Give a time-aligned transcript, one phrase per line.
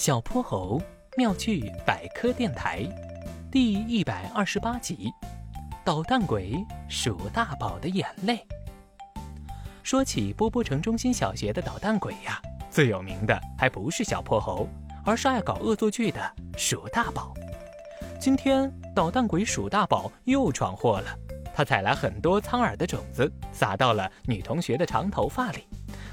[0.00, 0.80] 小泼猴
[1.14, 2.88] 妙趣百科电台
[3.52, 5.12] 第一百二十八集：
[5.84, 6.54] 捣蛋鬼
[6.88, 8.42] 鼠大宝的眼泪。
[9.82, 12.40] 说起波波城中心小学的捣蛋鬼呀，
[12.70, 14.66] 最有名的还不是小泼猴，
[15.04, 17.34] 而是爱搞恶作剧的鼠大宝。
[18.18, 21.14] 今天捣蛋鬼鼠大宝又闯祸了，
[21.54, 25.66] 他采来很多苍耳的种子，撒到了女同学的长头发里。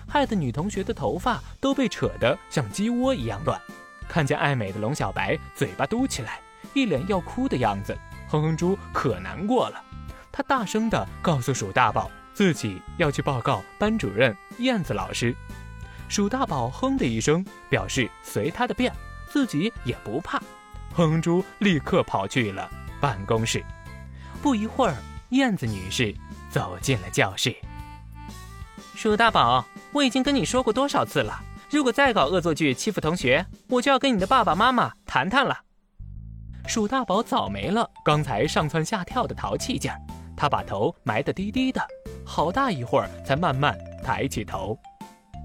[0.09, 3.59] 害得女同学的头发都被扯得像鸡窝一样乱，
[4.07, 6.39] 看见爱美的龙小白嘴巴嘟起来，
[6.73, 7.97] 一脸要哭的样子，
[8.27, 9.83] 哼哼猪可难过了。
[10.31, 15.35] 他大声地告诉鼠大宝，自己要去报告班主任燕子老师。
[16.07, 18.93] 鼠大宝哼的一声，表示随他的便，
[19.30, 20.39] 自己也不怕。
[20.94, 22.69] 哼哼猪立刻跑去了
[23.02, 23.63] 办公室。
[24.41, 24.95] 不一会儿，
[25.30, 26.16] 燕子女士
[26.49, 27.55] 走进了教室。
[28.95, 29.66] 鼠大宝。
[29.94, 35.58] 我已经跟你说过多少次了，如果再搞恶作剧欺负同学，我就要跟你的爸爸妈妈谈谈了。
[36.66, 40.00] 鼠大宝早没了刚才上蹿下跳的淘气劲儿，
[40.36, 41.81] 他把头埋得低低的，
[42.25, 44.77] 好大一会儿才慢慢抬起头。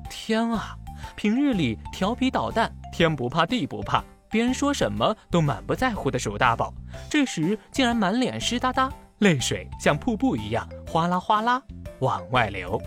[0.08, 0.76] 天啊，
[1.16, 6.72] 平日里调皮捣蛋、天不怕地不怕，别人说什么都满不在乎的鼠大宝，
[7.10, 8.88] 这时竟然满脸湿哒哒，
[9.18, 11.60] 泪水像瀑布一样哗啦哗啦
[11.98, 12.80] 往外流。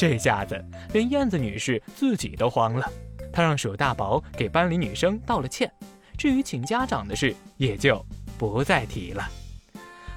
[0.00, 0.58] 这下子
[0.94, 2.90] 连燕子女士自己都慌了，
[3.30, 5.70] 她让鼠大宝给班里女生道了歉，
[6.16, 8.02] 至于请家长的事也就
[8.38, 9.28] 不再提了。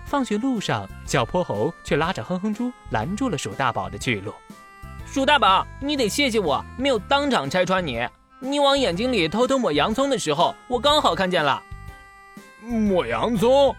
[0.05, 4.33] 放学路上，小泼猴却拉着哼哼猪拦住了鼠大宝的去路。
[5.05, 8.07] 鼠大宝，你得谢谢我没有当场拆穿你。
[8.39, 11.61] 你往眼睛里偷偷抹洋葱的时候，我刚好看见了。
[12.61, 13.75] 抹洋葱？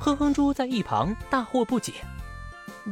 [0.00, 1.92] 哼哼猪在一旁大惑不解。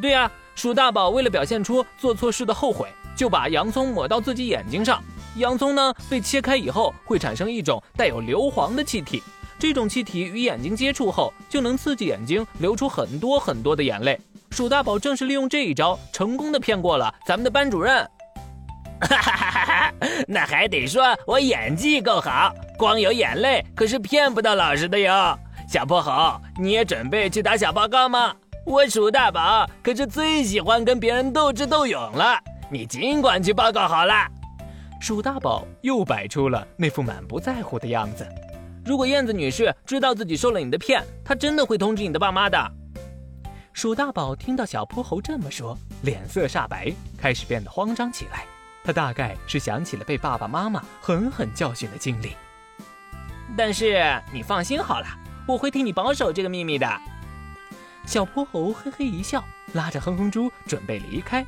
[0.01, 0.31] 对呀。
[0.57, 5.03] 鼠大宝为了表现出做错事的后悔，就把洋葱抹到自己眼睛上。
[5.37, 9.23] 洋葱呢，被切开以后会产生一种带有硫磺的气体，
[9.59, 14.21] 这种气体与眼睛接触后，就能刺激眼睛流出很多很多的眼泪。
[14.51, 18.07] 鼠大宝正是利用这一招，成功的骗过了咱们的班主任。
[19.01, 19.95] 哈哈哈哈
[20.29, 25.39] 那还得说我演技够好，光有眼泪可是骗不到老师的哟。
[25.67, 28.35] 小泼猴，你也准备去打小报告吗？
[28.67, 32.39] 我鼠大宝可是最喜欢跟别人斗智斗勇了，
[32.71, 34.15] 你尽管去报告好了。
[35.01, 38.27] 鼠大宝又摆出了那副满不在乎的样子。
[38.85, 42.73] 如果燕子女士知道自己受了你的骗，她真的会通知你的爸妈的。
[43.73, 48.45] 鼠大宝听到小泼猴这么说，脸色煞白，开始变得慌张起来。
[48.85, 52.37] 他大概是想起了被爸爸妈妈狠狠教训的经历。
[53.57, 55.07] 但是你放心好了，
[55.47, 56.87] 我会替你保守这个秘密的。
[58.07, 61.45] 小泼猴嘿嘿一笑，拉着哼哼猪准备离开。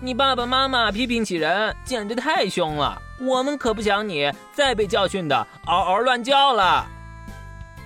[0.00, 6.86] 你爸爸妈妈批评起人简直太凶了，我们可不想你再被教训的嗷嗷乱叫了。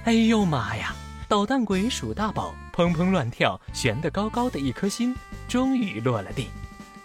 [0.04, 0.94] 哎呦妈呀！
[1.28, 5.14] 捣蛋鬼鼠大宝砰砰乱跳，悬得高高的一颗心
[5.46, 6.48] 终于落了地。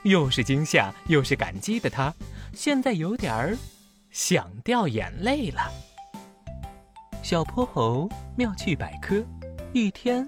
[0.01, 2.11] 又是惊吓又是感激的他，
[2.53, 3.55] 现在有点儿
[4.09, 5.69] 想掉眼泪了。
[7.21, 9.23] 小泼猴妙趣百科，
[9.73, 10.27] 一天。